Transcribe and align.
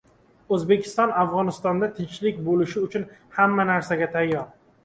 O‘zbekiston 0.55 1.13
Afg‘onistonda 1.25 1.89
tinchlik 1.99 2.41
bo‘lishi 2.49 2.85
uchun 2.89 3.07
hamma 3.39 3.67
narsaga 3.73 4.13
tayyor 4.17 4.53